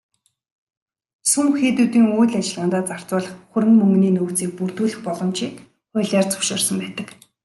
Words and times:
Сүм 1.31 1.47
хийдүүдийн 1.59 2.07
үйл 2.19 2.33
ажиллагаандаа 2.39 2.83
зарцуулах 2.89 3.35
хөрөнгө 3.51 3.79
мөнгөний 3.85 4.13
нөөцийг 4.15 4.51
бүрдүүлэх 4.57 4.99
боломжийг 5.05 5.55
хуулиар 5.91 6.27
зөвшөөрсөн 6.29 6.77
байдаг. 6.83 7.07